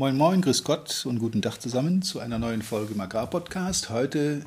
Moin 0.00 0.16
Moin, 0.16 0.40
Grüß 0.40 0.64
Gott 0.64 1.04
und 1.04 1.18
guten 1.18 1.42
Tag 1.42 1.60
zusammen 1.60 2.00
zu 2.00 2.20
einer 2.20 2.38
neuen 2.38 2.62
Folge 2.62 2.94
im 2.94 3.00
Agrarpodcast. 3.02 3.90
Heute 3.90 4.40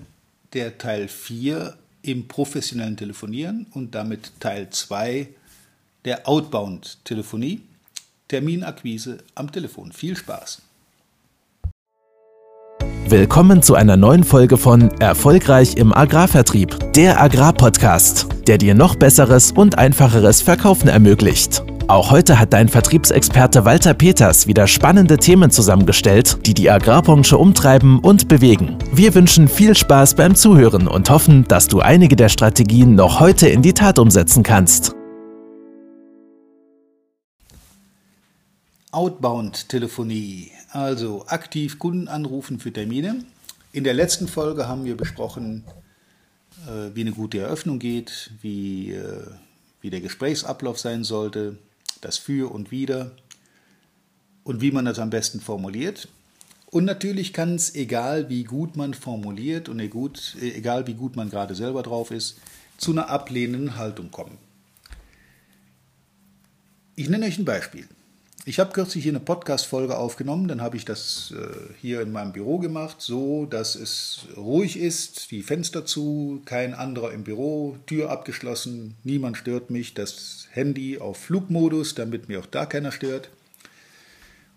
der 0.53 0.79
Teil 0.79 1.07
4 1.07 1.75
im 2.01 2.27
professionellen 2.27 2.97
Telefonieren 2.97 3.67
und 3.71 3.93
damit 3.93 4.31
Teil 4.39 4.71
2 4.71 5.27
der 6.05 6.27
Outbound-Telefonie. 6.27 7.61
Terminakquise 8.29 9.19
am 9.35 9.51
Telefon. 9.51 9.91
Viel 9.91 10.17
Spaß! 10.17 10.63
Willkommen 13.07 13.61
zu 13.61 13.75
einer 13.75 13.95
neuen 13.95 14.23
Folge 14.23 14.57
von 14.57 14.89
Erfolgreich 14.99 15.75
im 15.75 15.93
Agrarvertrieb, 15.93 16.93
der 16.93 17.21
Agrarpodcast, 17.21 18.25
der 18.47 18.57
dir 18.57 18.73
noch 18.73 18.95
besseres 18.95 19.51
und 19.51 19.77
einfacheres 19.77 20.41
Verkaufen 20.41 20.87
ermöglicht. 20.87 21.61
Auch 21.89 22.11
heute 22.11 22.39
hat 22.39 22.53
dein 22.53 22.69
Vertriebsexperte 22.69 23.65
Walter 23.65 23.93
Peters 23.93 24.47
wieder 24.47 24.67
spannende 24.67 25.17
Themen 25.17 25.51
zusammengestellt, 25.51 26.37
die 26.47 26.53
die 26.53 26.69
Agrarbranche 26.69 27.37
umtreiben 27.37 27.99
und 27.99 28.29
bewegen. 28.29 28.77
Wir 28.93 29.13
wünschen 29.13 29.49
viel 29.49 29.75
Spaß 29.75 30.15
beim 30.15 30.33
Zuhören 30.33 30.87
und 30.87 31.09
hoffen, 31.09 31.45
dass 31.49 31.67
du 31.67 31.81
einige 31.81 32.15
der 32.15 32.29
Strategien 32.29 32.95
noch 32.95 33.19
heute 33.19 33.49
in 33.49 33.61
die 33.61 33.73
Tat 33.73 33.99
umsetzen 33.99 34.43
kannst. 34.43 34.95
Outbound-Telefonie, 38.91 40.51
also 40.71 41.25
aktiv 41.27 41.79
Kunden 41.79 42.07
anrufen 42.07 42.59
für 42.59 42.71
Termine. 42.71 43.25
In 43.73 43.83
der 43.83 43.93
letzten 43.93 44.29
Folge 44.29 44.69
haben 44.69 44.85
wir 44.85 44.95
besprochen, 44.95 45.65
äh, 46.65 46.95
wie 46.95 47.01
eine 47.01 47.11
gute 47.11 47.39
Eröffnung 47.39 47.79
geht, 47.79 48.31
wie, 48.41 48.93
äh, 48.93 49.27
wie 49.81 49.89
der 49.89 49.99
Gesprächsablauf 49.99 50.79
sein 50.79 51.03
sollte, 51.03 51.57
das 52.03 52.17
Für 52.17 52.51
und 52.51 52.71
Wider 52.71 53.11
und 54.43 54.61
wie 54.61 54.71
man 54.71 54.85
das 54.85 54.99
am 54.99 55.09
besten 55.09 55.39
formuliert. 55.39 56.07
Und 56.67 56.85
natürlich 56.85 57.33
kann 57.33 57.55
es, 57.55 57.75
egal 57.75 58.29
wie 58.29 58.43
gut 58.43 58.75
man 58.75 58.93
formuliert 58.93 59.69
und 59.69 59.79
egal 59.79 60.87
wie 60.87 60.95
gut 60.95 61.15
man 61.15 61.29
gerade 61.29 61.55
selber 61.55 61.83
drauf 61.83 62.11
ist, 62.11 62.39
zu 62.77 62.91
einer 62.91 63.09
ablehnenden 63.09 63.77
Haltung 63.77 64.11
kommen. 64.11 64.37
Ich 66.95 67.09
nenne 67.09 67.25
euch 67.25 67.37
ein 67.37 67.45
Beispiel. 67.45 67.87
Ich 68.45 68.59
habe 68.59 68.73
kürzlich 68.73 69.03
hier 69.03 69.13
eine 69.13 69.21
Podcast-Folge 69.21 69.97
aufgenommen, 69.97 70.49
dann 70.49 70.59
habe 70.59 70.75
ich 70.75 70.83
das 70.83 71.33
äh, 71.33 71.73
hier 71.79 72.01
in 72.01 72.11
meinem 72.11 72.33
Büro 72.33 72.59
gemacht, 72.59 72.97
so 72.99 73.45
dass 73.45 73.75
es 73.75 74.25
ruhig 74.35 74.77
ist, 74.77 75.31
die 75.31 75.43
Fenster 75.43 75.85
zu, 75.85 76.41
kein 76.43 76.73
anderer 76.73 77.13
im 77.13 77.23
Büro, 77.23 77.77
Tür 77.85 78.09
abgeschlossen, 78.09 78.95
niemand 79.05 79.37
stört 79.37 79.69
mich, 79.69 79.93
das 79.93 80.47
Handy 80.51 80.97
auf 80.97 81.15
Flugmodus, 81.15 81.95
damit 81.95 82.27
mir 82.27 82.41
auch 82.41 82.45
da 82.45 82.65
keiner 82.65 82.91
stört. 82.91 83.29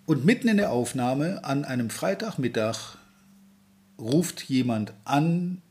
Und 0.05 0.25
mitten 0.25 0.49
in 0.49 0.57
der 0.57 0.73
Aufnahme 0.73 1.45
an 1.45 1.65
einem 1.65 1.89
Freitagmittag 1.89 2.97
ruft 4.01 4.43
jemand 4.43 4.95
an, 5.05 5.63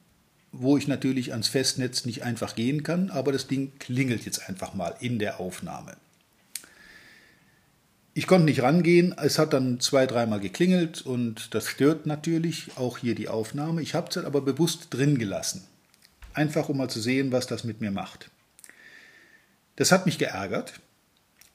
wo 0.54 0.78
ich 0.78 0.88
natürlich 0.88 1.34
ans 1.34 1.50
Festnetz 1.50 2.06
nicht 2.06 2.24
einfach 2.24 2.56
gehen 2.56 2.84
kann, 2.84 3.10
aber 3.10 3.34
das 3.34 3.48
Ding 3.48 3.74
klingelt 3.78 4.26
jetzt 4.26 4.48
einfach 4.48 4.74
mal 4.74 4.96
in 5.02 5.20
der 5.20 5.42
Aufnahme. 5.42 5.98
Ich 8.18 8.28
konnte 8.28 8.46
nicht 8.46 8.62
rangehen, 8.62 9.14
es 9.22 9.38
hat 9.38 9.52
dann 9.52 9.82
zwei, 9.82 10.06
dreimal 10.06 10.40
geklingelt 10.40 11.02
und 11.02 11.54
das 11.54 11.68
stört 11.68 12.06
natürlich 12.06 12.70
auch 12.78 12.98
hier 12.98 13.14
die 13.14 13.28
Aufnahme. 13.28 13.82
Ich 13.82 13.94
habe 13.94 14.08
es 14.10 14.16
aber 14.16 14.40
bewusst 14.40 14.88
drin 14.92 15.18
gelassen. 15.20 15.66
Einfach 16.34 16.70
um 16.70 16.78
mal 16.78 16.90
zu 16.90 17.02
sehen, 17.02 17.34
was 17.34 17.46
das 17.46 17.66
mit 17.66 17.82
mir 17.82 17.92
macht. 17.92 18.32
Das 19.76 19.92
hat 19.92 20.06
mich 20.06 20.18
geärgert. 20.18 20.80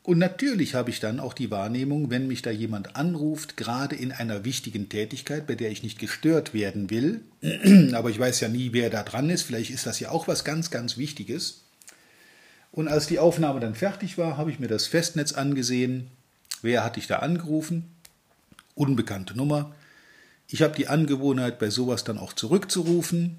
Und 0.03 0.19
natürlich 0.19 0.75
habe 0.75 0.91
ich 0.91 1.01
dann 1.01 1.19
auch 1.19 1.33
die 1.33 1.51
Wahrnehmung, 1.51 2.11
wenn 2.11 2.27
mich 2.27 2.43
da 2.43 2.51
jemand 2.51 2.95
anruft, 2.95 3.57
gerade 3.57 3.97
in 3.97 4.13
einer 4.13 4.45
wichtigen 4.45 4.91
Tätigkeit, 4.91 5.47
bei 5.47 5.55
der 5.55 5.71
ich 5.71 5.83
nicht 5.83 5.99
gestört 5.99 6.53
werden 6.53 6.91
will, 6.91 7.23
aber 7.95 8.11
ich 8.11 8.19
weiß 8.19 8.39
ja 8.41 8.49
nie, 8.49 8.75
wer 8.75 8.91
da 8.91 9.03
dran 9.03 9.31
ist, 9.31 9.45
vielleicht 9.45 9.71
ist 9.71 9.87
das 9.87 9.99
ja 9.99 10.11
auch 10.11 10.29
was 10.29 10.45
ganz, 10.45 10.71
ganz 10.71 10.99
Wichtiges. 10.99 11.63
Und 12.71 12.87
als 12.87 13.07
die 13.07 13.19
Aufnahme 13.19 13.61
dann 13.61 13.75
fertig 13.75 14.19
war, 14.19 14.37
habe 14.37 14.51
ich 14.51 14.59
mir 14.59 14.69
das 14.69 14.87
Festnetz 14.87 15.33
angesehen 15.33 16.11
Wer 16.63 16.85
hat 16.85 16.97
dich 16.97 17.07
da 17.07 17.21
angerufen? 17.21 17.91
Unbekannte 18.75 19.37
Nummer. 19.37 19.75
Ich 20.47 20.63
habe 20.63 20.75
die 20.75 20.89
Angewohnheit, 20.89 21.59
bei 21.59 21.71
sowas 21.71 22.05
dann 22.05 22.19
auch 22.19 22.33
zurückzurufen. 22.33 23.39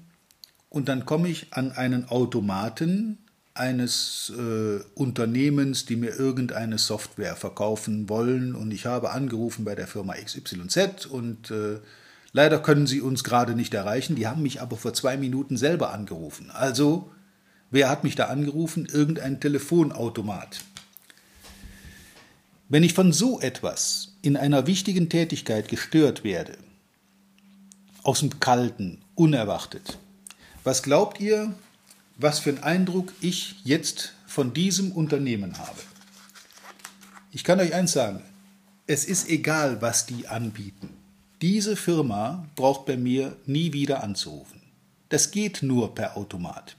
Und 0.68 0.88
dann 0.88 1.04
komme 1.04 1.28
ich 1.28 1.52
an 1.52 1.72
einen 1.72 2.08
Automaten 2.08 3.18
eines 3.54 4.32
äh, 4.36 4.80
Unternehmens, 4.94 5.84
die 5.84 5.96
mir 5.96 6.18
irgendeine 6.18 6.78
Software 6.78 7.36
verkaufen 7.36 8.08
wollen. 8.08 8.54
Und 8.54 8.70
ich 8.70 8.86
habe 8.86 9.10
angerufen 9.10 9.64
bei 9.64 9.74
der 9.74 9.86
Firma 9.86 10.14
XYZ 10.14 11.06
und 11.06 11.50
äh, 11.50 11.80
leider 12.32 12.58
können 12.60 12.86
sie 12.86 13.02
uns 13.02 13.24
gerade 13.24 13.54
nicht 13.54 13.74
erreichen. 13.74 14.16
Die 14.16 14.26
haben 14.26 14.42
mich 14.42 14.62
aber 14.62 14.78
vor 14.78 14.94
zwei 14.94 15.18
Minuten 15.18 15.58
selber 15.58 15.92
angerufen. 15.92 16.50
Also, 16.50 17.10
wer 17.70 17.90
hat 17.90 18.04
mich 18.04 18.14
da 18.14 18.26
angerufen? 18.26 18.86
Irgendein 18.90 19.40
Telefonautomat. 19.40 20.60
Wenn 22.72 22.84
ich 22.84 22.94
von 22.94 23.12
so 23.12 23.38
etwas 23.38 24.14
in 24.22 24.34
einer 24.34 24.66
wichtigen 24.66 25.10
Tätigkeit 25.10 25.68
gestört 25.68 26.24
werde, 26.24 26.56
aus 28.02 28.20
dem 28.20 28.40
Kalten, 28.40 29.02
unerwartet, 29.14 29.98
was 30.64 30.82
glaubt 30.82 31.20
ihr, 31.20 31.52
was 32.16 32.38
für 32.38 32.48
einen 32.48 32.62
Eindruck 32.62 33.12
ich 33.20 33.56
jetzt 33.62 34.14
von 34.26 34.54
diesem 34.54 34.90
Unternehmen 34.92 35.58
habe? 35.58 35.80
Ich 37.30 37.44
kann 37.44 37.60
euch 37.60 37.74
eins 37.74 37.92
sagen, 37.92 38.22
es 38.86 39.04
ist 39.04 39.28
egal, 39.28 39.82
was 39.82 40.06
die 40.06 40.28
anbieten. 40.28 40.88
Diese 41.42 41.76
Firma 41.76 42.48
braucht 42.56 42.86
bei 42.86 42.96
mir 42.96 43.36
nie 43.44 43.74
wieder 43.74 44.02
anzurufen. 44.02 44.62
Das 45.10 45.30
geht 45.30 45.62
nur 45.62 45.94
per 45.94 46.16
Automat. 46.16 46.74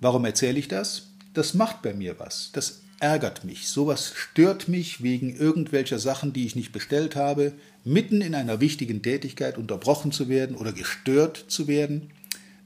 Warum 0.00 0.24
erzähle 0.24 0.58
ich 0.58 0.66
das? 0.66 1.10
Das 1.32 1.54
macht 1.54 1.80
bei 1.80 1.94
mir 1.94 2.18
was. 2.18 2.50
Das 2.52 2.80
ärgert 3.00 3.44
mich, 3.44 3.68
sowas 3.68 4.12
stört 4.14 4.68
mich 4.68 5.02
wegen 5.02 5.34
irgendwelcher 5.34 5.98
Sachen, 5.98 6.32
die 6.32 6.46
ich 6.46 6.56
nicht 6.56 6.72
bestellt 6.72 7.16
habe, 7.16 7.52
mitten 7.84 8.20
in 8.20 8.34
einer 8.34 8.60
wichtigen 8.60 9.02
Tätigkeit 9.02 9.58
unterbrochen 9.58 10.12
zu 10.12 10.28
werden 10.28 10.56
oder 10.56 10.72
gestört 10.72 11.44
zu 11.48 11.68
werden, 11.68 12.10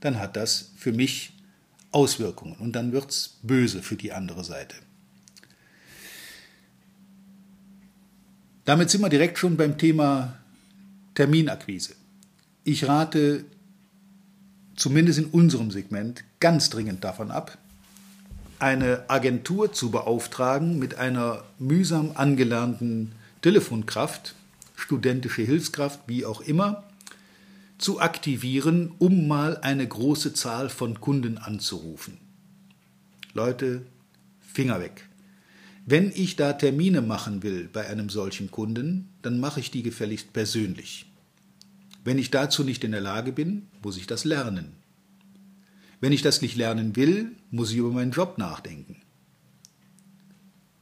dann 0.01 0.19
hat 0.19 0.37
das 0.37 0.71
für 0.77 0.93
mich 0.93 1.33
Auswirkungen 1.91 2.57
und 2.59 2.73
dann 2.73 2.93
wird 2.93 3.11
es 3.11 3.39
böse 3.43 3.83
für 3.83 3.97
die 3.97 4.13
andere 4.13 4.45
Seite. 4.45 4.77
Damit 8.65 8.91
sind 8.91 9.01
wir 9.01 9.09
direkt 9.09 9.39
schon 9.39 9.57
beim 9.57 9.79
Thema 9.79 10.39
Terminakquise. 11.15 11.95
Ich 12.65 12.87
rate 12.87 13.47
zumindest 14.77 15.19
in 15.19 15.25
unserem 15.27 15.71
Segment 15.71 16.23
ganz 16.39 16.69
dringend 16.69 17.03
davon 17.03 17.31
ab, 17.31 17.57
eine 18.59 19.09
Agentur 19.09 19.73
zu 19.73 19.91
beauftragen 19.91 20.79
mit 20.79 20.97
einer 20.97 21.45
mühsam 21.59 22.13
angelernten 22.15 23.13
Telefonkraft, 23.43 24.35
studentische 24.77 25.43
Hilfskraft, 25.43 26.01
wie 26.07 26.25
auch 26.25 26.41
immer, 26.41 26.85
zu 27.79 28.01
aktivieren, 28.01 28.93
um 28.99 29.29
mal 29.29 29.59
eine 29.59 29.87
große 29.87 30.35
Zahl 30.35 30.69
von 30.69 31.01
Kunden 31.01 31.39
anzurufen. 31.39 32.19
Leute, 33.35 33.83
Finger 34.41 34.81
weg. 34.81 35.09
Wenn 35.87 36.11
ich 36.11 36.37
da 36.37 36.53
Termine 36.53 37.01
machen 37.01 37.43
will 37.43 37.69
bei 37.73 37.87
einem 37.87 38.11
solchen 38.11 38.51
Kunden, 38.51 39.09
dann 39.23 39.41
mache 39.41 39.61
ich 39.61 39.71
die 39.71 39.83
gefälligst 39.83 40.33
persönlich. 40.33 41.07
Wenn 42.05 42.19
ich 42.19 42.31
dazu 42.31 42.65
nicht 42.65 42.85
in 42.85 42.93
der 42.93 43.01
Lage 43.01 43.33
bin, 43.33 43.69
muss 43.83 43.97
ich 43.97 44.07
das 44.07 44.25
lernen. 44.25 44.78
Wenn 46.01 46.13
ich 46.13 46.23
das 46.23 46.43
nicht 46.43 46.57
lernen 46.57 46.97
will, 46.97 47.33
muss 47.51 47.71
ich 47.71 47.77
über 47.77 47.91
meinen 47.91 48.13
Job 48.13 48.39
nachdenken. 48.39 48.97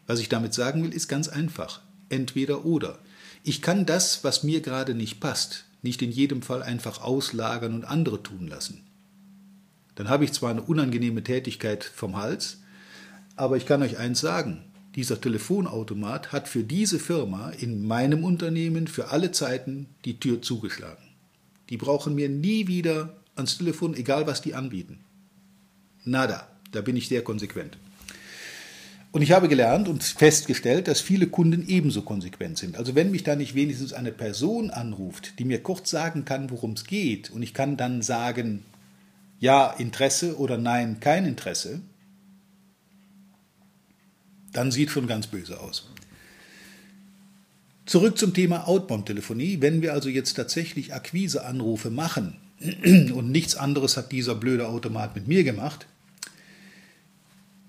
Was 0.06 0.20
ich 0.20 0.28
damit 0.28 0.54
sagen 0.54 0.82
will, 0.82 0.92
ist 0.92 1.08
ganz 1.08 1.28
einfach. 1.28 1.80
Entweder 2.08 2.64
oder. 2.64 2.98
Ich 3.42 3.62
kann 3.62 3.86
das, 3.86 4.24
was 4.24 4.42
mir 4.42 4.60
gerade 4.60 4.94
nicht 4.94 5.20
passt, 5.20 5.64
nicht 5.82 6.02
in 6.02 6.10
jedem 6.10 6.42
Fall 6.42 6.62
einfach 6.62 7.02
auslagern 7.02 7.74
und 7.74 7.84
andere 7.84 8.22
tun 8.22 8.46
lassen. 8.46 8.84
Dann 9.94 10.08
habe 10.08 10.24
ich 10.24 10.32
zwar 10.32 10.50
eine 10.50 10.62
unangenehme 10.62 11.22
Tätigkeit 11.22 11.82
vom 11.82 12.16
Hals, 12.16 12.58
aber 13.34 13.56
ich 13.56 13.66
kann 13.66 13.82
euch 13.82 13.98
eins 13.98 14.20
sagen, 14.20 14.64
dieser 14.94 15.20
Telefonautomat 15.20 16.32
hat 16.32 16.48
für 16.48 16.62
diese 16.62 16.98
Firma 16.98 17.50
in 17.50 17.86
meinem 17.86 18.24
Unternehmen 18.24 18.86
für 18.86 19.08
alle 19.08 19.30
Zeiten 19.30 19.88
die 20.04 20.18
Tür 20.20 20.40
zugeschlagen. 20.42 21.02
Die 21.68 21.76
brauchen 21.76 22.14
mir 22.14 22.28
nie 22.28 22.66
wieder 22.66 23.16
ans 23.34 23.58
Telefon, 23.58 23.94
egal 23.94 24.26
was 24.26 24.40
die 24.40 24.54
anbieten. 24.54 25.05
Nada. 26.06 26.48
Da 26.72 26.80
bin 26.80 26.96
ich 26.96 27.08
sehr 27.08 27.22
konsequent. 27.22 27.76
Und 29.12 29.22
ich 29.22 29.32
habe 29.32 29.48
gelernt 29.48 29.88
und 29.88 30.02
festgestellt, 30.02 30.88
dass 30.88 31.00
viele 31.00 31.26
Kunden 31.26 31.66
ebenso 31.68 32.02
konsequent 32.02 32.58
sind. 32.58 32.76
Also 32.76 32.94
wenn 32.94 33.10
mich 33.10 33.24
da 33.24 33.34
nicht 33.34 33.54
wenigstens 33.54 33.92
eine 33.92 34.12
Person 34.12 34.70
anruft, 34.70 35.38
die 35.38 35.44
mir 35.44 35.62
kurz 35.62 35.90
sagen 35.90 36.24
kann, 36.24 36.50
worum 36.50 36.72
es 36.72 36.84
geht, 36.84 37.30
und 37.30 37.42
ich 37.42 37.54
kann 37.54 37.76
dann 37.76 38.02
sagen, 38.02 38.62
ja, 39.40 39.70
Interesse 39.70 40.36
oder 40.38 40.58
nein, 40.58 41.00
kein 41.00 41.24
Interesse, 41.24 41.80
dann 44.52 44.70
sieht 44.70 44.90
schon 44.90 45.06
ganz 45.06 45.26
böse 45.26 45.60
aus. 45.60 45.88
Zurück 47.86 48.18
zum 48.18 48.34
Thema 48.34 48.66
Outbound-Telefonie. 48.66 49.58
Wenn 49.60 49.80
wir 49.80 49.92
also 49.92 50.08
jetzt 50.08 50.34
tatsächlich 50.34 50.92
Akquiseanrufe 50.92 51.88
machen 51.90 52.36
und 53.14 53.30
nichts 53.30 53.56
anderes 53.56 53.96
hat 53.96 54.12
dieser 54.12 54.34
blöde 54.34 54.68
Automat 54.68 55.14
mit 55.14 55.28
mir 55.28 55.44
gemacht, 55.44 55.86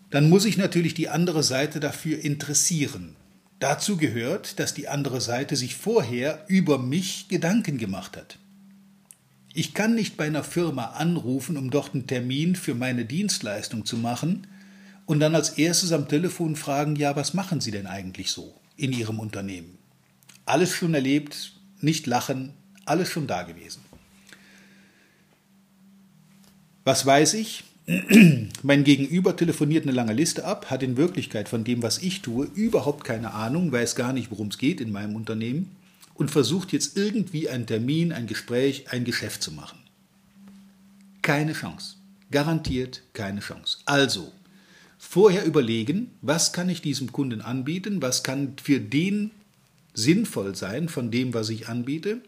dann 0.09 0.29
muss 0.29 0.45
ich 0.45 0.57
natürlich 0.57 0.93
die 0.93 1.09
andere 1.09 1.43
Seite 1.43 1.79
dafür 1.79 2.19
interessieren. 2.19 3.15
Dazu 3.59 3.97
gehört, 3.97 4.59
dass 4.59 4.73
die 4.73 4.87
andere 4.87 5.19
Seite 5.19 5.55
sich 5.55 5.75
vorher 5.75 6.45
über 6.47 6.77
mich 6.77 7.27
Gedanken 7.27 7.77
gemacht 7.77 8.15
hat. 8.15 8.37
Ich 9.53 9.73
kann 9.73 9.95
nicht 9.95 10.17
bei 10.17 10.27
einer 10.27 10.43
Firma 10.43 10.91
anrufen, 10.91 11.57
um 11.57 11.71
dort 11.71 11.95
einen 11.95 12.05
Termin 12.05 12.55
für 12.55 12.75
meine 12.75 13.05
Dienstleistung 13.05 13.85
zu 13.85 13.97
machen 13.97 14.45
und 15.07 15.19
dann 15.19 15.33
als 15.33 15.51
erstes 15.51 15.91
am 15.91 16.07
Telefon 16.07 16.55
fragen, 16.55 16.95
ja, 16.95 17.15
was 17.15 17.33
machen 17.33 17.59
Sie 17.59 17.71
denn 17.71 17.87
eigentlich 17.87 18.29
so 18.29 18.53
in 18.75 18.93
Ihrem 18.93 19.19
Unternehmen? 19.19 19.79
Alles 20.45 20.75
schon 20.75 20.93
erlebt, 20.93 21.53
nicht 21.81 22.05
lachen, 22.05 22.53
alles 22.85 23.09
schon 23.09 23.25
da 23.25 23.41
gewesen. 23.41 23.81
Was 26.83 27.05
weiß 27.05 27.33
ich? 27.33 27.63
Mein 28.63 28.83
Gegenüber 28.83 29.35
telefoniert 29.37 29.83
eine 29.83 29.93
lange 29.93 30.11
Liste 30.11 30.43
ab, 30.43 30.69
hat 30.69 30.83
in 30.83 30.97
Wirklichkeit 30.97 31.47
von 31.47 31.63
dem, 31.63 31.81
was 31.81 31.99
ich 31.99 32.21
tue, 32.21 32.45
überhaupt 32.53 33.05
keine 33.05 33.33
Ahnung, 33.33 33.71
weiß 33.71 33.95
gar 33.95 34.11
nicht, 34.11 34.29
worum 34.29 34.49
es 34.49 34.57
geht 34.57 34.81
in 34.81 34.91
meinem 34.91 35.15
Unternehmen 35.15 35.71
und 36.13 36.29
versucht 36.29 36.73
jetzt 36.73 36.97
irgendwie 36.97 37.47
einen 37.47 37.65
Termin, 37.65 38.11
ein 38.11 38.27
Gespräch, 38.27 38.91
ein 38.91 39.05
Geschäft 39.05 39.41
zu 39.41 39.53
machen. 39.53 39.79
Keine 41.21 41.53
Chance. 41.53 41.95
Garantiert 42.29 43.03
keine 43.13 43.39
Chance. 43.39 43.77
Also, 43.85 44.33
vorher 44.97 45.45
überlegen, 45.45 46.11
was 46.21 46.51
kann 46.51 46.67
ich 46.67 46.81
diesem 46.81 47.13
Kunden 47.13 47.39
anbieten, 47.39 48.01
was 48.01 48.21
kann 48.21 48.53
für 48.61 48.81
den 48.81 49.31
sinnvoll 49.93 50.55
sein 50.55 50.89
von 50.89 51.09
dem, 51.09 51.33
was 51.33 51.49
ich 51.49 51.69
anbiete, 51.69 52.19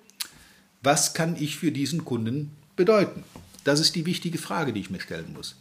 was 0.82 1.14
kann 1.14 1.36
ich 1.36 1.58
für 1.58 1.74
diesen 1.74 2.06
Kunden 2.06 2.52
bedeuten. 2.78 3.26
Das 3.70 3.80
ist 3.80 3.94
die 3.94 4.08
wichtige 4.08 4.40
Frage, 4.40 4.74
die 4.74 4.80
ich 4.80 4.90
mir 4.90 5.00
stellen 5.00 5.32
muss. 5.32 5.56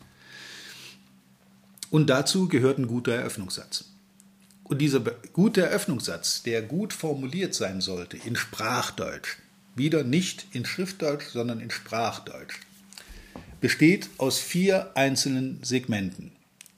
Und 1.91 2.09
dazu 2.09 2.49
gehört 2.49 2.79
ein 2.79 2.87
guter 2.87 3.13
Eröffnungssatz. 3.13 3.85
Und 4.65 4.79
dieser 4.79 5.01
gute 5.35 5.61
Eröffnungssatz, 5.61 6.43
der 6.43 6.63
gut 6.63 6.95
formuliert 6.95 7.55
sein 7.55 7.83
sollte 7.83 8.17
in 8.17 8.35
Sprachdeutsch, 8.35 9.37
wieder 9.75 10.05
nicht 10.05 10.47
in 10.53 10.65
Schriftdeutsch, 10.65 11.27
sondern 11.27 11.61
in 11.61 11.71
Sprachdeutsch, 11.71 12.61
besteht 13.61 14.09
aus 14.17 14.39
vier 14.39 14.93
einzelnen 14.95 15.63
Segmenten. 15.63 16.33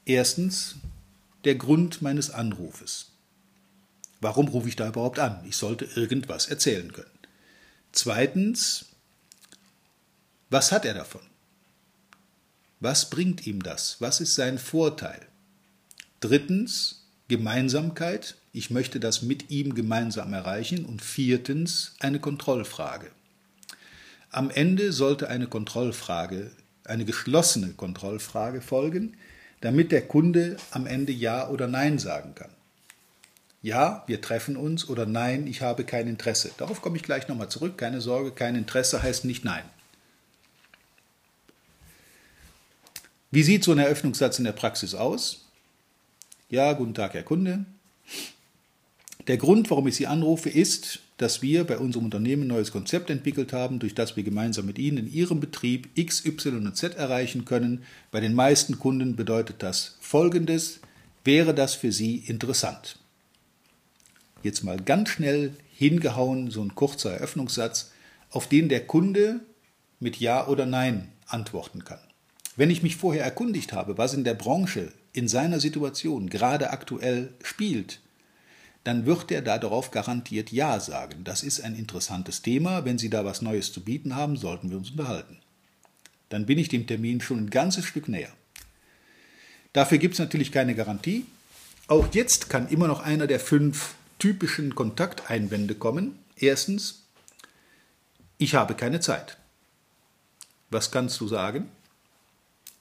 Erstens 0.06 0.78
der 1.44 1.54
Grund 1.54 2.02
meines 2.02 2.30
Anrufes. 2.30 3.12
Warum 4.20 4.48
rufe 4.48 4.68
ich 4.68 4.74
da 4.74 4.88
überhaupt 4.88 5.20
an? 5.20 5.44
Ich 5.48 5.56
sollte 5.56 5.84
irgendwas 5.94 6.48
erzählen 6.48 6.92
können. 6.92 7.06
Zweitens 7.92 8.89
was 10.50 10.72
hat 10.72 10.84
er 10.84 10.94
davon? 10.94 11.22
Was 12.80 13.08
bringt 13.08 13.46
ihm 13.46 13.62
das? 13.62 13.96
Was 14.00 14.20
ist 14.20 14.34
sein 14.34 14.58
Vorteil? 14.58 15.20
Drittens, 16.20 17.06
Gemeinsamkeit. 17.28 18.36
Ich 18.52 18.70
möchte 18.70 18.98
das 18.98 19.22
mit 19.22 19.50
ihm 19.50 19.74
gemeinsam 19.74 20.32
erreichen. 20.32 20.84
Und 20.84 21.02
viertens, 21.02 21.94
eine 22.00 22.18
Kontrollfrage. 22.18 23.10
Am 24.30 24.50
Ende 24.50 24.92
sollte 24.92 25.28
eine 25.28 25.46
Kontrollfrage, 25.46 26.50
eine 26.84 27.04
geschlossene 27.04 27.74
Kontrollfrage 27.74 28.60
folgen, 28.60 29.16
damit 29.60 29.92
der 29.92 30.06
Kunde 30.06 30.56
am 30.70 30.86
Ende 30.86 31.12
Ja 31.12 31.48
oder 31.48 31.68
Nein 31.68 31.98
sagen 31.98 32.34
kann. 32.34 32.50
Ja, 33.62 34.04
wir 34.06 34.20
treffen 34.20 34.56
uns 34.56 34.88
oder 34.88 35.04
Nein, 35.04 35.46
ich 35.46 35.62
habe 35.62 35.84
kein 35.84 36.08
Interesse. 36.08 36.50
Darauf 36.56 36.80
komme 36.80 36.96
ich 36.96 37.02
gleich 37.02 37.28
nochmal 37.28 37.50
zurück. 37.50 37.76
Keine 37.76 38.00
Sorge, 38.00 38.32
kein 38.32 38.56
Interesse 38.56 39.02
heißt 39.02 39.26
nicht 39.26 39.44
Nein. 39.44 39.64
Wie 43.32 43.44
sieht 43.44 43.62
so 43.62 43.70
ein 43.70 43.78
Eröffnungssatz 43.78 44.38
in 44.38 44.44
der 44.44 44.52
Praxis 44.52 44.94
aus? 44.94 45.46
Ja, 46.48 46.72
guten 46.72 46.94
Tag, 46.94 47.14
Herr 47.14 47.22
Kunde. 47.22 47.64
Der 49.28 49.36
Grund, 49.36 49.70
warum 49.70 49.86
ich 49.86 49.94
Sie 49.94 50.08
anrufe, 50.08 50.50
ist, 50.50 50.98
dass 51.16 51.40
wir 51.40 51.62
bei 51.62 51.78
unserem 51.78 52.06
Unternehmen 52.06 52.42
ein 52.42 52.48
neues 52.48 52.72
Konzept 52.72 53.08
entwickelt 53.08 53.52
haben, 53.52 53.78
durch 53.78 53.94
das 53.94 54.16
wir 54.16 54.24
gemeinsam 54.24 54.66
mit 54.66 54.80
Ihnen 54.80 54.98
in 54.98 55.12
Ihrem 55.12 55.38
Betrieb 55.38 55.90
X, 55.94 56.24
Y 56.24 56.66
und 56.66 56.76
Z 56.76 56.96
erreichen 56.96 57.44
können. 57.44 57.84
Bei 58.10 58.18
den 58.18 58.34
meisten 58.34 58.80
Kunden 58.80 59.14
bedeutet 59.14 59.62
das 59.62 59.96
Folgendes. 60.00 60.80
Wäre 61.22 61.54
das 61.54 61.76
für 61.76 61.92
Sie 61.92 62.16
interessant? 62.16 62.98
Jetzt 64.42 64.64
mal 64.64 64.80
ganz 64.80 65.10
schnell 65.10 65.54
hingehauen, 65.76 66.50
so 66.50 66.62
ein 66.62 66.74
kurzer 66.74 67.12
Eröffnungssatz, 67.12 67.92
auf 68.30 68.48
den 68.48 68.68
der 68.68 68.84
Kunde 68.88 69.38
mit 70.00 70.18
Ja 70.18 70.48
oder 70.48 70.66
Nein 70.66 71.12
antworten 71.28 71.84
kann. 71.84 72.00
Wenn 72.60 72.68
ich 72.68 72.82
mich 72.82 72.96
vorher 72.96 73.24
erkundigt 73.24 73.72
habe, 73.72 73.96
was 73.96 74.12
in 74.12 74.22
der 74.22 74.34
Branche 74.34 74.92
in 75.14 75.28
seiner 75.28 75.60
Situation 75.60 76.28
gerade 76.28 76.68
aktuell 76.68 77.32
spielt, 77.42 78.00
dann 78.84 79.06
wird 79.06 79.32
er 79.32 79.40
darauf 79.40 79.90
garantiert 79.90 80.52
Ja 80.52 80.78
sagen. 80.78 81.24
Das 81.24 81.42
ist 81.42 81.62
ein 81.62 81.74
interessantes 81.74 82.42
Thema. 82.42 82.84
Wenn 82.84 82.98
Sie 82.98 83.08
da 83.08 83.24
was 83.24 83.40
Neues 83.40 83.72
zu 83.72 83.80
bieten 83.80 84.14
haben, 84.14 84.36
sollten 84.36 84.68
wir 84.68 84.76
uns 84.76 84.90
unterhalten. 84.90 85.38
Dann 86.28 86.44
bin 86.44 86.58
ich 86.58 86.68
dem 86.68 86.86
Termin 86.86 87.22
schon 87.22 87.38
ein 87.38 87.48
ganzes 87.48 87.86
Stück 87.86 88.08
näher. 88.08 88.34
Dafür 89.72 89.96
gibt 89.96 90.12
es 90.12 90.20
natürlich 90.20 90.52
keine 90.52 90.74
Garantie. 90.74 91.24
Auch 91.86 92.12
jetzt 92.12 92.50
kann 92.50 92.68
immer 92.68 92.88
noch 92.88 93.00
einer 93.00 93.26
der 93.26 93.40
fünf 93.40 93.94
typischen 94.18 94.74
Kontakteinwände 94.74 95.76
kommen. 95.76 96.18
Erstens, 96.36 97.04
ich 98.36 98.54
habe 98.54 98.74
keine 98.74 99.00
Zeit. 99.00 99.38
Was 100.68 100.90
kannst 100.90 101.18
du 101.22 101.26
sagen? 101.26 101.70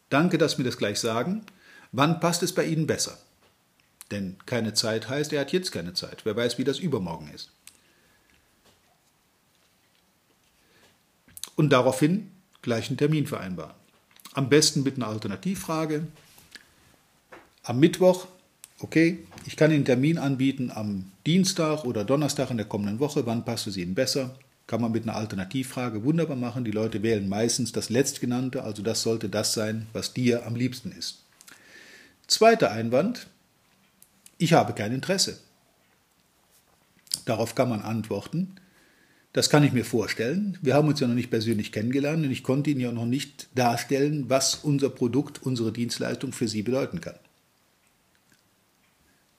Danke, 0.09 0.37
dass 0.37 0.57
mir 0.57 0.63
das 0.63 0.77
gleich 0.77 0.99
sagen. 0.99 1.43
Wann 1.91 2.19
passt 2.19 2.43
es 2.43 2.53
bei 2.53 2.65
Ihnen 2.65 2.87
besser? 2.87 3.17
Denn 4.11 4.37
keine 4.45 4.73
Zeit 4.73 5.07
heißt, 5.07 5.33
er 5.33 5.41
hat 5.41 5.51
jetzt 5.51 5.71
keine 5.71 5.93
Zeit. 5.93 6.25
Wer 6.25 6.35
weiß, 6.35 6.57
wie 6.57 6.63
das 6.63 6.79
übermorgen 6.79 7.29
ist. 7.33 7.51
Und 11.55 11.69
daraufhin 11.69 12.31
gleich 12.61 12.87
einen 12.87 12.97
Termin 12.97 13.27
vereinbaren. 13.27 13.75
Am 14.33 14.49
besten 14.49 14.83
mit 14.83 14.95
einer 14.95 15.07
Alternativfrage. 15.07 16.07
Am 17.63 17.79
Mittwoch, 17.79 18.27
okay, 18.79 19.19
ich 19.45 19.57
kann 19.57 19.69
Ihnen 19.69 19.79
einen 19.79 19.85
Termin 19.85 20.17
anbieten 20.17 20.71
am 20.71 21.11
Dienstag 21.25 21.83
oder 21.83 22.03
Donnerstag 22.03 22.49
in 22.49 22.57
der 22.57 22.65
kommenden 22.65 22.99
Woche. 22.99 23.25
Wann 23.25 23.45
passt 23.45 23.67
es 23.67 23.77
Ihnen 23.77 23.93
besser? 23.93 24.35
Kann 24.69 24.81
man 24.81 24.91
mit 24.91 25.01
einer 25.01 25.15
Alternativfrage 25.15 26.03
wunderbar 26.03 26.35
machen. 26.35 26.63
Die 26.63 26.69
Leute 26.69 27.01
wählen 27.01 27.27
meistens 27.27 27.71
das 27.71 27.89
letztgenannte, 27.89 28.61
also 28.61 28.83
das 28.83 29.01
sollte 29.01 29.27
das 29.27 29.53
sein, 29.53 29.87
was 29.93 30.13
dir 30.13 30.45
am 30.45 30.55
liebsten 30.55 30.91
ist. 30.91 31.23
Zweiter 32.27 32.71
Einwand, 32.71 33.25
ich 34.37 34.53
habe 34.53 34.73
kein 34.73 34.93
Interesse. 34.93 35.39
Darauf 37.25 37.55
kann 37.55 37.69
man 37.69 37.81
antworten, 37.81 38.57
das 39.33 39.49
kann 39.49 39.63
ich 39.63 39.73
mir 39.73 39.85
vorstellen. 39.85 40.59
Wir 40.61 40.75
haben 40.75 40.87
uns 40.87 40.99
ja 40.99 41.07
noch 41.07 41.15
nicht 41.15 41.31
persönlich 41.31 41.71
kennengelernt 41.71 42.23
und 42.23 42.31
ich 42.31 42.43
konnte 42.43 42.69
Ihnen 42.69 42.81
ja 42.81 42.91
noch 42.91 43.07
nicht 43.07 43.47
darstellen, 43.55 44.29
was 44.29 44.53
unser 44.53 44.91
Produkt, 44.91 45.41
unsere 45.41 45.71
Dienstleistung 45.71 46.31
für 46.31 46.47
Sie 46.47 46.61
bedeuten 46.61 47.01
kann. 47.01 47.17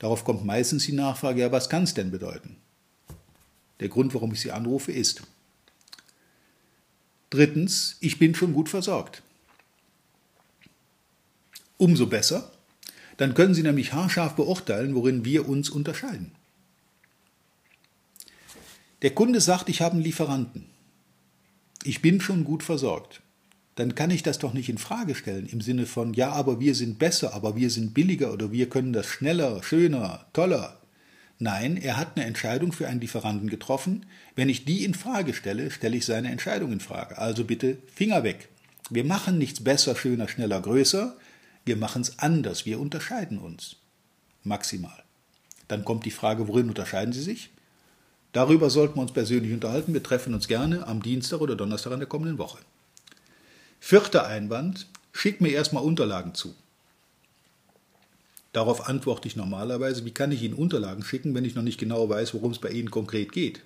Darauf 0.00 0.24
kommt 0.24 0.44
meistens 0.44 0.86
die 0.86 0.92
Nachfrage, 0.92 1.42
ja, 1.42 1.52
was 1.52 1.68
kann 1.68 1.84
es 1.84 1.94
denn 1.94 2.10
bedeuten? 2.10 2.56
Der 3.80 3.88
Grund, 3.88 4.14
warum 4.14 4.32
ich 4.32 4.40
Sie 4.40 4.52
anrufe, 4.52 4.92
ist. 4.92 5.22
Drittens, 7.30 7.96
ich 8.00 8.18
bin 8.18 8.34
schon 8.34 8.52
gut 8.52 8.68
versorgt. 8.68 9.22
Umso 11.78 12.06
besser, 12.06 12.52
dann 13.16 13.34
können 13.34 13.54
Sie 13.54 13.62
nämlich 13.62 13.92
haarscharf 13.92 14.34
beurteilen, 14.34 14.94
worin 14.94 15.24
wir 15.24 15.48
uns 15.48 15.70
unterscheiden. 15.70 16.32
Der 19.02 19.14
Kunde 19.14 19.40
sagt, 19.40 19.68
ich 19.68 19.80
habe 19.80 19.94
einen 19.94 20.02
Lieferanten. 20.02 20.66
Ich 21.84 22.02
bin 22.02 22.20
schon 22.20 22.44
gut 22.44 22.62
versorgt. 22.62 23.22
Dann 23.76 23.94
kann 23.94 24.10
ich 24.10 24.22
das 24.22 24.38
doch 24.38 24.52
nicht 24.52 24.68
in 24.68 24.76
Frage 24.76 25.14
stellen 25.14 25.46
im 25.46 25.62
Sinne 25.62 25.86
von 25.86 26.12
ja, 26.12 26.32
aber 26.32 26.60
wir 26.60 26.74
sind 26.74 26.98
besser, 26.98 27.32
aber 27.32 27.56
wir 27.56 27.70
sind 27.70 27.94
billiger 27.94 28.32
oder 28.32 28.52
wir 28.52 28.68
können 28.68 28.92
das 28.92 29.06
schneller, 29.06 29.62
schöner, 29.62 30.26
toller. 30.34 30.79
Nein, 31.42 31.78
er 31.78 31.96
hat 31.96 32.16
eine 32.16 32.26
Entscheidung 32.26 32.70
für 32.70 32.86
einen 32.86 33.00
Lieferanten 33.00 33.48
getroffen. 33.48 34.04
Wenn 34.36 34.50
ich 34.50 34.66
die 34.66 34.84
in 34.84 34.92
Frage 34.92 35.32
stelle, 35.32 35.70
stelle 35.70 35.96
ich 35.96 36.04
seine 36.04 36.30
Entscheidung 36.30 36.70
in 36.70 36.80
Frage. 36.80 37.16
Also 37.16 37.44
bitte 37.44 37.78
Finger 37.94 38.22
weg. 38.24 38.50
Wir 38.90 39.04
machen 39.04 39.38
nichts 39.38 39.64
besser, 39.64 39.96
schöner, 39.96 40.28
schneller, 40.28 40.60
größer. 40.60 41.16
Wir 41.64 41.78
machen 41.78 42.02
es 42.02 42.18
anders. 42.18 42.66
Wir 42.66 42.78
unterscheiden 42.78 43.38
uns. 43.38 43.76
Maximal. 44.44 45.02
Dann 45.66 45.86
kommt 45.86 46.04
die 46.04 46.10
Frage, 46.10 46.46
worin 46.46 46.68
unterscheiden 46.68 47.14
Sie 47.14 47.22
sich? 47.22 47.48
Darüber 48.32 48.68
sollten 48.68 48.96
wir 48.96 49.02
uns 49.02 49.12
persönlich 49.12 49.54
unterhalten. 49.54 49.94
Wir 49.94 50.02
treffen 50.02 50.34
uns 50.34 50.46
gerne 50.46 50.86
am 50.86 51.02
Dienstag 51.02 51.40
oder 51.40 51.56
Donnerstag 51.56 51.94
in 51.94 52.00
der 52.00 52.08
kommenden 52.08 52.36
Woche. 52.36 52.58
Vierter 53.80 54.26
Einwand, 54.26 54.88
schick 55.12 55.40
mir 55.40 55.52
erstmal 55.52 55.84
Unterlagen 55.84 56.34
zu. 56.34 56.54
Darauf 58.52 58.88
antworte 58.88 59.28
ich 59.28 59.36
normalerweise, 59.36 60.04
wie 60.04 60.10
kann 60.10 60.32
ich 60.32 60.42
Ihnen 60.42 60.54
Unterlagen 60.54 61.04
schicken, 61.04 61.34
wenn 61.34 61.44
ich 61.44 61.54
noch 61.54 61.62
nicht 61.62 61.78
genau 61.78 62.08
weiß, 62.08 62.34
worum 62.34 62.50
es 62.52 62.58
bei 62.58 62.70
Ihnen 62.70 62.90
konkret 62.90 63.32
geht. 63.32 63.62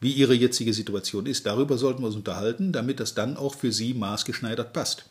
Wie 0.00 0.12
Ihre 0.12 0.34
jetzige 0.34 0.72
Situation 0.72 1.26
ist, 1.26 1.46
darüber 1.46 1.76
sollten 1.76 2.02
wir 2.02 2.06
uns 2.06 2.16
unterhalten, 2.16 2.72
damit 2.72 3.00
das 3.00 3.14
dann 3.14 3.36
auch 3.36 3.54
für 3.54 3.72
Sie 3.72 3.92
maßgeschneidert 3.92 4.72
passt. 4.72 5.06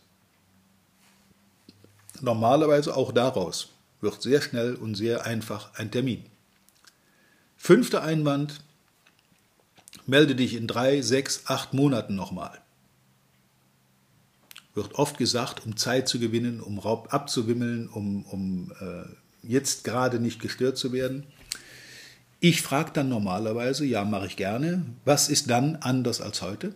Normalerweise 2.22 2.96
auch 2.96 3.12
daraus 3.12 3.70
wird 4.02 4.22
sehr 4.22 4.42
schnell 4.42 4.76
und 4.76 4.96
sehr 4.96 5.26
einfach 5.26 5.74
ein 5.76 5.92
Termin. 5.92 6.26
Fünfter 7.58 8.04
Einwand, 8.04 8.62
melde 10.08 10.36
dich 10.36 10.54
in 10.56 10.66
drei, 10.66 11.02
sechs, 11.02 11.44
acht 11.46 11.74
Monaten 11.74 12.16
nochmal. 12.16 12.60
Wird 14.76 14.96
oft 14.96 15.18
gesagt, 15.18 15.66
um 15.66 15.78
Zeit 15.78 16.08
zu 16.08 16.20
gewinnen, 16.20 16.62
um 16.62 16.80
Raub 16.80 17.14
abzuwimmeln, 17.14 17.88
um, 17.88 18.24
um 18.26 18.72
äh, 18.80 19.48
jetzt 19.48 19.84
gerade 19.84 20.20
nicht 20.20 20.42
gestört 20.42 20.78
zu 20.78 20.94
werden. 20.94 21.26
Ich 22.40 22.62
frage 22.62 22.92
dann 22.94 23.10
normalerweise, 23.10 23.86
ja, 23.86 24.06
mache 24.06 24.28
ich 24.28 24.38
gerne, 24.38 24.86
was 25.04 25.28
ist 25.28 25.50
dann 25.50 25.76
anders 25.78 26.22
als 26.22 26.42
heute? 26.42 26.74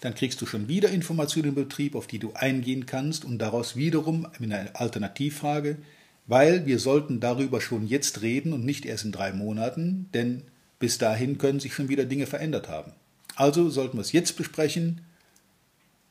Dann 0.00 0.14
kriegst 0.14 0.40
du 0.40 0.46
schon 0.46 0.68
wieder 0.68 0.90
Informationen 0.90 1.50
im 1.50 1.54
Betrieb, 1.54 1.94
auf 1.94 2.06
die 2.06 2.18
du 2.18 2.32
eingehen 2.34 2.86
kannst 2.86 3.24
und 3.24 3.38
daraus 3.38 3.76
wiederum 3.76 4.26
eine 4.40 4.74
Alternativfrage, 4.74 5.78
weil 6.26 6.66
wir 6.66 6.78
sollten 6.78 7.20
darüber 7.20 7.60
schon 7.60 7.86
jetzt 7.86 8.22
reden 8.22 8.52
und 8.52 8.64
nicht 8.64 8.84
erst 8.84 9.04
in 9.04 9.12
drei 9.12 9.32
Monaten, 9.32 10.08
denn 10.12 10.42
bis 10.78 10.98
dahin 10.98 11.38
können 11.38 11.60
sich 11.60 11.74
schon 11.74 11.88
wieder 11.88 12.04
Dinge 12.04 12.26
verändert 12.26 12.68
haben. 12.68 12.92
Also 13.36 13.70
sollten 13.70 13.96
wir 13.96 14.02
es 14.02 14.12
jetzt 14.12 14.36
besprechen. 14.36 15.02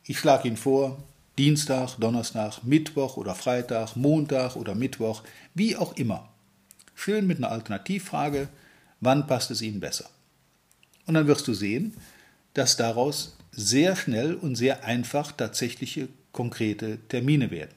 Ich 0.08 0.20
schlage 0.20 0.48
Ihnen 0.48 0.58
vor, 0.58 1.04
Dienstag, 1.40 1.96
Donnerstag, 1.98 2.64
Mittwoch 2.64 3.18
oder 3.18 3.34
Freitag, 3.34 3.96
Montag 3.96 4.56
oder 4.56 4.76
Mittwoch, 4.76 5.24
wie 5.56 5.76
auch 5.76 5.98
immer. 5.98 6.30
Schön 6.94 7.26
mit 7.26 7.40
einer 7.40 7.50
Alternativfrage, 7.50 8.48
wann 9.02 9.26
passt 9.26 9.50
es 9.50 9.64
Ihnen 9.64 9.80
besser? 9.80 10.08
Und 11.08 11.16
dann 11.16 11.26
wirst 11.26 11.48
du 11.48 11.56
sehen, 11.56 11.96
dass 12.54 12.78
daraus 12.78 13.36
sehr 13.52 13.96
schnell 13.96 14.36
und 14.36 14.56
sehr 14.56 14.86
einfach 14.86 15.32
tatsächliche 15.32 16.08
konkrete 16.32 17.00
Termine 17.10 17.50
werden. 17.50 17.74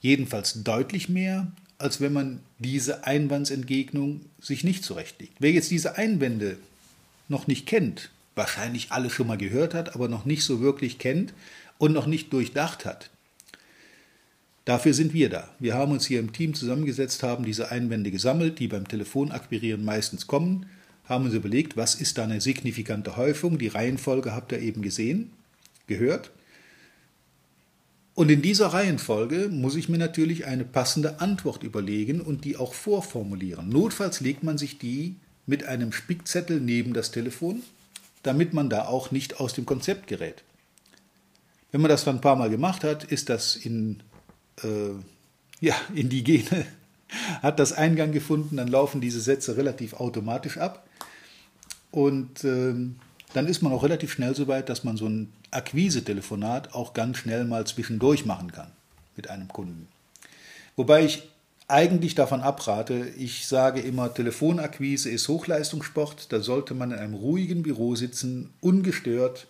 Jedenfalls 0.00 0.62
deutlich 0.62 1.08
mehr, 1.08 1.50
als 1.78 2.00
wenn 2.00 2.12
man 2.12 2.40
diese 2.60 3.04
Einwandsentgegnung 3.04 4.20
sich 4.40 4.62
nicht 4.62 4.84
zurechtlegt. 4.84 5.34
Wer 5.40 5.50
jetzt 5.50 5.72
diese 5.72 5.96
Einwände 5.96 6.56
noch 7.28 7.48
nicht 7.48 7.66
kennt, 7.66 8.10
wahrscheinlich 8.34 8.92
alle 8.92 9.10
schon 9.10 9.26
mal 9.26 9.38
gehört 9.38 9.74
hat, 9.74 9.94
aber 9.94 10.08
noch 10.08 10.24
nicht 10.24 10.44
so 10.44 10.60
wirklich 10.60 10.98
kennt 10.98 11.34
und 11.78 11.92
noch 11.92 12.06
nicht 12.06 12.32
durchdacht 12.32 12.84
hat, 12.84 13.10
dafür 14.64 14.94
sind 14.94 15.14
wir 15.14 15.28
da. 15.28 15.50
Wir 15.58 15.74
haben 15.74 15.92
uns 15.92 16.06
hier 16.06 16.20
im 16.20 16.32
Team 16.32 16.54
zusammengesetzt, 16.54 17.22
haben 17.22 17.44
diese 17.44 17.70
Einwände 17.70 18.10
gesammelt, 18.10 18.58
die 18.58 18.68
beim 18.68 18.88
Telefonakquirieren 18.88 19.84
meistens 19.84 20.26
kommen, 20.26 20.66
haben 21.04 21.26
uns 21.26 21.34
überlegt, 21.34 21.76
was 21.76 21.94
ist 21.94 22.18
da 22.18 22.24
eine 22.24 22.40
signifikante 22.40 23.16
Häufung. 23.16 23.58
Die 23.58 23.68
Reihenfolge 23.68 24.32
habt 24.32 24.52
ihr 24.52 24.60
eben 24.60 24.82
gesehen, 24.82 25.32
gehört. 25.86 26.30
Und 28.14 28.30
in 28.30 28.42
dieser 28.42 28.68
Reihenfolge 28.68 29.48
muss 29.50 29.74
ich 29.74 29.88
mir 29.88 29.98
natürlich 29.98 30.46
eine 30.46 30.64
passende 30.64 31.20
Antwort 31.20 31.62
überlegen 31.64 32.20
und 32.20 32.44
die 32.44 32.56
auch 32.56 32.72
vorformulieren. 32.72 33.68
Notfalls 33.68 34.20
legt 34.20 34.44
man 34.44 34.56
sich 34.56 34.78
die 34.78 35.16
mit 35.46 35.64
einem 35.64 35.92
Spickzettel 35.92 36.60
neben 36.60 36.94
das 36.94 37.10
Telefon, 37.10 37.62
damit 38.24 38.52
man 38.52 38.68
da 38.68 38.86
auch 38.86 39.12
nicht 39.12 39.38
aus 39.38 39.52
dem 39.52 39.66
Konzept 39.66 40.08
gerät. 40.08 40.42
Wenn 41.70 41.80
man 41.80 41.88
das 41.88 42.04
dann 42.04 42.16
ein 42.16 42.20
paar 42.20 42.36
Mal 42.36 42.50
gemacht 42.50 42.82
hat, 42.82 43.04
ist 43.04 43.28
das 43.28 43.54
in, 43.54 44.02
äh, 44.62 44.90
ja, 45.60 45.74
in 45.94 46.08
die 46.08 46.24
Gene, 46.24 46.66
hat 47.42 47.60
das 47.60 47.72
Eingang 47.72 48.10
gefunden, 48.12 48.56
dann 48.56 48.68
laufen 48.68 49.00
diese 49.00 49.20
Sätze 49.20 49.56
relativ 49.56 49.94
automatisch 49.94 50.58
ab. 50.58 50.88
Und 51.90 52.42
äh, 52.42 52.74
dann 53.34 53.46
ist 53.46 53.62
man 53.62 53.72
auch 53.72 53.84
relativ 53.84 54.12
schnell 54.12 54.34
so 54.34 54.48
weit, 54.48 54.68
dass 54.68 54.82
man 54.84 54.96
so 54.96 55.06
ein 55.06 55.32
Akquise-Telefonat 55.50 56.74
auch 56.74 56.92
ganz 56.94 57.18
schnell 57.18 57.44
mal 57.44 57.66
zwischendurch 57.66 58.24
machen 58.24 58.50
kann 58.50 58.72
mit 59.16 59.30
einem 59.30 59.48
Kunden. 59.48 59.86
Wobei 60.76 61.04
ich 61.04 61.28
eigentlich 61.66 62.14
davon 62.14 62.40
abrate, 62.40 63.06
ich 63.18 63.46
sage 63.46 63.80
immer, 63.80 64.12
Telefonakquise 64.12 65.10
ist 65.10 65.28
Hochleistungssport, 65.28 66.32
da 66.32 66.40
sollte 66.40 66.74
man 66.74 66.92
in 66.92 66.98
einem 66.98 67.14
ruhigen 67.14 67.62
Büro 67.62 67.94
sitzen, 67.94 68.50
ungestört, 68.60 69.46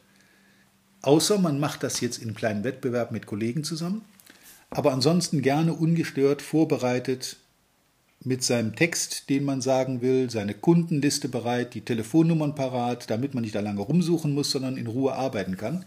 außer 1.02 1.38
man 1.38 1.58
macht 1.58 1.82
das 1.82 2.00
jetzt 2.00 2.18
in 2.18 2.34
kleinen 2.34 2.62
Wettbewerb 2.62 3.10
mit 3.10 3.26
Kollegen 3.26 3.64
zusammen, 3.64 4.02
aber 4.70 4.92
ansonsten 4.92 5.42
gerne 5.42 5.74
ungestört, 5.74 6.40
vorbereitet, 6.40 7.36
mit 8.26 8.42
seinem 8.42 8.74
Text, 8.74 9.28
den 9.28 9.44
man 9.44 9.60
sagen 9.60 10.00
will, 10.00 10.30
seine 10.30 10.54
Kundenliste 10.54 11.28
bereit, 11.28 11.74
die 11.74 11.82
Telefonnummern 11.82 12.54
parat, 12.54 13.10
damit 13.10 13.34
man 13.34 13.42
nicht 13.42 13.54
da 13.54 13.60
lange 13.60 13.82
rumsuchen 13.82 14.32
muss, 14.32 14.50
sondern 14.50 14.78
in 14.78 14.86
Ruhe 14.86 15.14
arbeiten 15.14 15.58
kann. 15.58 15.84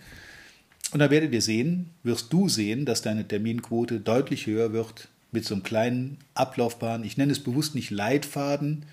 Und 0.91 0.99
da 0.99 1.09
werdet 1.09 1.33
ihr 1.33 1.41
sehen, 1.41 1.89
wirst 2.03 2.31
du 2.31 2.47
sehen, 2.47 2.85
dass 2.85 3.01
deine 3.01 3.27
Terminquote 3.27 3.99
deutlich 3.99 4.45
höher 4.45 4.71
wird 4.71 5.09
mit 5.31 5.45
so 5.45 5.53
einem 5.53 5.63
kleinen 5.63 6.17
Ablaufbahn. 6.33 7.03
Ich 7.03 7.17
nenne 7.17 7.31
es 7.31 7.43
bewusst 7.43 7.75
nicht 7.75 7.91
Leitfaden. 7.91 8.85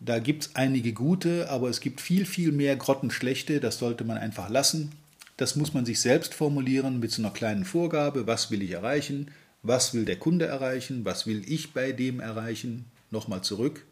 Da 0.00 0.18
gibt 0.18 0.44
es 0.44 0.54
einige 0.54 0.92
gute, 0.92 1.48
aber 1.48 1.68
es 1.68 1.80
gibt 1.80 2.00
viel, 2.00 2.26
viel 2.26 2.52
mehr 2.52 2.76
grottenschlechte. 2.76 3.60
Das 3.60 3.78
sollte 3.78 4.04
man 4.04 4.18
einfach 4.18 4.48
lassen. 4.48 4.92
Das 5.36 5.56
muss 5.56 5.74
man 5.74 5.84
sich 5.84 6.00
selbst 6.00 6.34
formulieren 6.34 7.00
mit 7.00 7.10
so 7.10 7.22
einer 7.22 7.30
kleinen 7.30 7.64
Vorgabe. 7.64 8.26
Was 8.26 8.50
will 8.50 8.62
ich 8.62 8.72
erreichen? 8.72 9.30
Was 9.62 9.94
will 9.94 10.04
der 10.04 10.16
Kunde 10.16 10.46
erreichen? 10.46 11.04
Was 11.04 11.26
will 11.26 11.42
ich 11.46 11.72
bei 11.72 11.92
dem 11.92 12.20
erreichen? 12.20 12.86
Nochmal 13.10 13.42
zurück. 13.42 13.84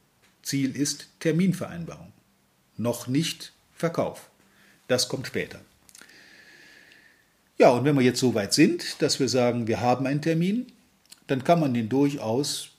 Ziel 0.43 0.76
ist 0.76 1.09
Terminvereinbarung. 1.21 2.12
Noch 2.76 3.07
nicht 3.07 3.53
Verkauf. 3.75 4.31
Das 4.88 5.09
kommt 5.09 5.26
später. 5.26 5.61
Ja, 7.59 7.71
und 7.71 7.85
wenn 7.85 7.95
wir 7.95 8.03
jetzt 8.03 8.21
so 8.21 8.35
weit 8.35 8.53
sind, 8.53 9.00
dass 9.00 9.21
wir 9.21 9.29
sagen, 9.29 9.67
wir 9.69 9.81
haben 9.81 10.07
einen 10.07 10.23
Termin, 10.23 10.67
dann 11.26 11.45
kann 11.45 11.61
man 11.61 11.75
den 11.75 11.88
durchaus 11.88 12.71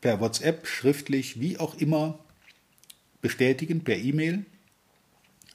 per 0.00 0.20
WhatsApp, 0.20 0.66
schriftlich, 0.66 1.40
wie 1.40 1.58
auch 1.58 1.74
immer 1.76 2.18
bestätigen, 3.20 3.84
per 3.84 3.96
E-Mail, 3.96 4.44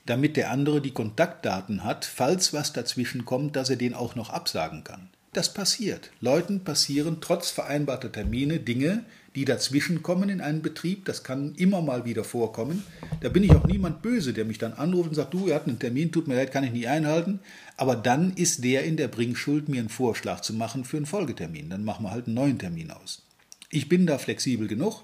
damit 0.05 0.37
der 0.37 0.51
andere 0.51 0.81
die 0.81 0.91
Kontaktdaten 0.91 1.83
hat, 1.83 2.05
falls 2.05 2.53
was 2.53 2.73
dazwischen 2.73 3.25
kommt, 3.25 3.55
dass 3.55 3.69
er 3.69 3.75
den 3.75 3.93
auch 3.95 4.15
noch 4.15 4.29
absagen 4.29 4.83
kann. 4.83 5.09
Das 5.33 5.53
passiert. 5.53 6.11
Leuten 6.21 6.63
passieren 6.63 7.17
trotz 7.21 7.49
vereinbarter 7.49 8.11
Termine 8.11 8.59
Dinge, 8.59 9.03
die 9.35 9.43
dazwischen 9.43 10.01
kommen 10.01 10.29
in 10.29 10.39
einem 10.39 10.61
Betrieb. 10.61 11.05
Das 11.05 11.23
kann 11.23 11.53
immer 11.55 11.81
mal 11.81 12.05
wieder 12.05 12.23
vorkommen. 12.23 12.83
Da 13.19 13.29
bin 13.29 13.43
ich 13.43 13.51
auch 13.51 13.65
niemand 13.65 14.01
böse, 14.01 14.33
der 14.33 14.45
mich 14.45 14.57
dann 14.57 14.73
anruft 14.73 15.09
und 15.09 15.15
sagt, 15.15 15.33
du, 15.33 15.47
wir 15.47 15.55
hatten 15.55 15.71
einen 15.71 15.79
Termin, 15.79 16.11
tut 16.11 16.27
mir 16.27 16.35
leid, 16.35 16.51
kann 16.51 16.63
ich 16.63 16.71
nicht 16.71 16.87
einhalten. 16.87 17.39
Aber 17.75 17.95
dann 17.97 18.33
ist 18.33 18.63
der 18.63 18.85
in 18.85 18.95
der 18.95 19.09
Bringschuld, 19.09 19.67
mir 19.67 19.79
einen 19.79 19.89
Vorschlag 19.89 20.39
zu 20.39 20.53
machen 20.53 20.85
für 20.85 20.97
einen 20.97 21.05
Folgetermin. 21.05 21.69
Dann 21.69 21.83
machen 21.83 22.05
wir 22.05 22.11
halt 22.11 22.27
einen 22.27 22.35
neuen 22.35 22.57
Termin 22.57 22.91
aus. 22.91 23.23
Ich 23.69 23.89
bin 23.89 24.07
da 24.07 24.17
flexibel 24.17 24.67
genug 24.67 25.03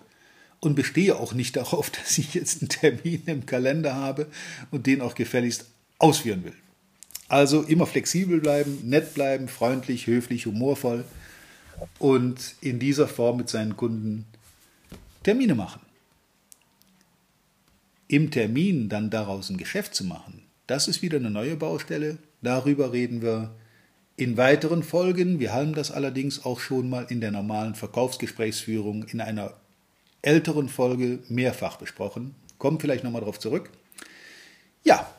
und 0.61 0.75
bestehe 0.75 1.17
auch 1.17 1.33
nicht 1.33 1.55
darauf, 1.57 1.89
dass 1.89 2.17
ich 2.17 2.33
jetzt 2.33 2.61
einen 2.61 2.69
Termin 2.69 3.23
im 3.25 3.45
Kalender 3.45 3.95
habe 3.95 4.27
und 4.71 4.87
den 4.87 5.01
auch 5.01 5.15
gefälligst 5.15 5.65
ausführen 5.99 6.45
will. 6.45 6.53
Also 7.27 7.63
immer 7.63 7.85
flexibel 7.85 8.39
bleiben, 8.39 8.79
nett 8.83 9.13
bleiben, 9.13 9.47
freundlich, 9.47 10.07
höflich, 10.07 10.45
humorvoll 10.45 11.05
und 11.99 12.55
in 12.61 12.79
dieser 12.79 13.07
Form 13.07 13.37
mit 13.37 13.49
seinen 13.49 13.77
Kunden 13.77 14.25
Termine 15.23 15.55
machen. 15.55 15.81
Im 18.07 18.31
Termin 18.31 18.89
dann 18.89 19.09
daraus 19.09 19.49
ein 19.49 19.57
Geschäft 19.57 19.95
zu 19.95 20.03
machen, 20.03 20.43
das 20.71 20.87
ist 20.87 21.01
wieder 21.01 21.17
eine 21.17 21.29
neue 21.29 21.57
Baustelle. 21.57 22.17
Darüber 22.41 22.93
reden 22.93 23.21
wir 23.21 23.51
in 24.15 24.37
weiteren 24.37 24.83
Folgen. 24.83 25.39
Wir 25.39 25.53
haben 25.53 25.73
das 25.73 25.91
allerdings 25.91 26.45
auch 26.45 26.61
schon 26.61 26.89
mal 26.89 27.05
in 27.09 27.19
der 27.19 27.31
normalen 27.31 27.75
Verkaufsgesprächsführung 27.75 29.03
in 29.03 29.19
einer 29.19 29.53
älteren 30.21 30.69
Folge 30.69 31.19
mehrfach 31.27 31.75
besprochen. 31.75 32.35
Kommen 32.57 32.79
vielleicht 32.79 33.03
nochmal 33.03 33.19
darauf 33.21 33.37
zurück. 33.37 33.69
Ja, 34.85 35.11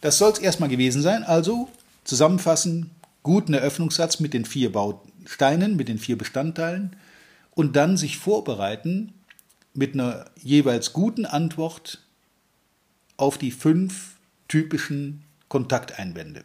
das 0.00 0.18
soll 0.18 0.32
es 0.32 0.38
erstmal 0.38 0.68
gewesen 0.68 1.00
sein. 1.00 1.22
Also 1.22 1.68
zusammenfassen, 2.02 2.90
guten 3.22 3.54
Eröffnungssatz 3.54 4.18
mit 4.18 4.34
den 4.34 4.44
vier 4.44 4.72
Bausteinen, 5.28 5.76
mit 5.76 5.88
den 5.88 5.98
vier 5.98 6.16
Bestandteilen 6.16 6.96
und 7.50 7.76
dann 7.76 7.96
sich 7.96 8.16
vorbereiten 8.16 9.12
mit 9.74 9.94
einer 9.94 10.24
jeweils 10.42 10.94
guten 10.94 11.26
Antwort 11.26 12.02
auf 13.18 13.36
die 13.36 13.50
fünf 13.50 14.16
typischen 14.48 15.22
Kontakteinwände. 15.48 16.44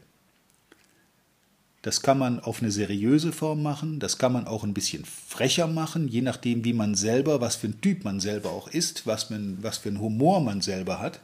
Das 1.81 2.01
kann 2.01 2.17
man 2.17 2.39
auf 2.39 2.61
eine 2.61 2.71
seriöse 2.71 3.31
Form 3.31 3.63
machen, 3.63 3.99
das 3.99 4.17
kann 4.17 4.33
man 4.33 4.47
auch 4.47 4.63
ein 4.63 4.73
bisschen 4.73 5.05
frecher 5.05 5.67
machen, 5.67 6.07
je 6.07 6.21
nachdem, 6.21 6.63
wie 6.63 6.73
man 6.73 6.95
selber, 6.95 7.41
was 7.41 7.55
für 7.55 7.67
ein 7.67 7.81
Typ 7.81 8.03
man 8.03 8.19
selber 8.19 8.51
auch 8.51 8.67
ist, 8.67 9.07
was, 9.07 9.29
man, 9.29 9.57
was 9.61 9.77
für 9.77 9.89
ein 9.89 9.99
Humor 9.99 10.41
man 10.41 10.61
selber 10.61 10.99
hat. 10.99 11.19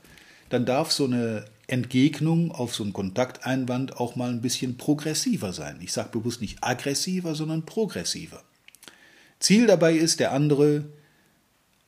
Dann 0.50 0.66
darf 0.66 0.92
so 0.92 1.06
eine 1.06 1.46
Entgegnung 1.72 2.52
auf 2.52 2.76
so 2.76 2.84
einen 2.84 2.94
Kontakteinwand 2.94 3.98
auch 3.98 4.16
mal 4.16 4.30
ein 4.30 4.42
bisschen 4.42 4.78
progressiver 4.78 5.54
sein. 5.54 5.80
Ich 5.82 5.94
sage 5.94 6.10
bewusst 6.12 6.42
nicht 6.42 6.58
aggressiver, 6.62 7.36
sondern 7.36 7.66
progressiver. 7.66 8.44
Ziel 9.40 9.68
dabei 9.68 9.96
ist, 9.96 10.20
der 10.20 10.34
andere 10.34 10.86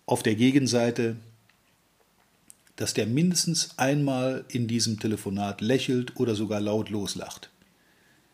auf 0.06 0.24
der 0.24 0.36
Gegenseite, 0.36 1.18
dass 2.76 2.94
der 2.94 3.06
mindestens 3.06 3.78
einmal 3.78 4.46
in 4.48 4.68
diesem 4.68 5.00
Telefonat 5.00 5.62
lächelt 5.62 6.18
oder 6.20 6.36
sogar 6.36 6.62
laut 6.62 6.90
loslacht. 6.90 7.50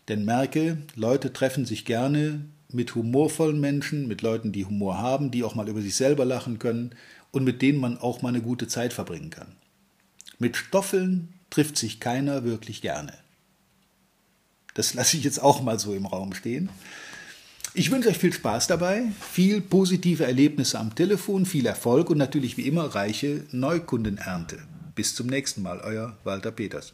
Denn 0.08 0.24
merke, 0.24 0.78
Leute 0.96 1.34
treffen 1.34 1.66
sich 1.66 1.84
gerne 1.84 2.46
mit 2.72 2.96
humorvollen 2.96 3.60
Menschen, 3.60 4.08
mit 4.08 4.22
Leuten, 4.22 4.52
die 4.52 4.66
Humor 4.66 5.00
haben, 5.00 5.32
die 5.32 5.44
auch 5.44 5.56
mal 5.56 5.68
über 5.68 5.82
sich 5.82 5.96
selber 5.96 6.26
lachen 6.26 6.60
können 6.60 6.92
und 7.32 7.44
mit 7.44 7.62
denen 7.62 7.80
man 7.80 7.98
auch 7.98 8.22
mal 8.22 8.30
eine 8.30 8.42
gute 8.42 8.68
Zeit 8.68 8.94
verbringen 8.94 9.30
kann. 9.30 9.54
Mit 10.40 10.56
Stoffeln 10.56 11.34
trifft 11.50 11.78
sich 11.78 12.00
keiner 12.00 12.44
wirklich 12.44 12.82
gerne. 12.82 13.14
Das 14.74 14.94
lasse 14.94 15.18
ich 15.18 15.24
jetzt 15.24 15.42
auch 15.42 15.62
mal 15.62 15.80
so 15.80 15.94
im 15.94 16.06
Raum 16.06 16.34
stehen. 16.34 16.70
Ich 17.74 17.92
wünsche 17.92 18.10
euch 18.10 18.18
viel 18.18 18.34
Spaß 18.34 18.68
dabei, 18.68 19.04
viel 19.20 19.62
positive 19.62 20.26
Erlebnisse 20.26 20.80
am 20.80 20.96
Telefon, 20.96 21.46
viel 21.46 21.66
Erfolg 21.66 22.10
und 22.10 22.18
natürlich 22.18 22.58
wie 22.58 22.68
immer 22.68 22.96
reiche 22.96 23.44
Neukundenernte. 23.52 24.60
Bis 24.96 25.14
zum 25.16 25.28
nächsten 25.28 25.62
Mal, 25.62 25.80
euer 25.82 26.18
Walter 26.24 26.52
Peters. 26.52 26.94